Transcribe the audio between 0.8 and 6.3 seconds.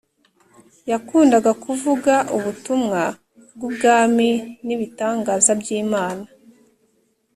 yakundaga kuvuga ubutumwa bwUbwami nibitangaza by Imana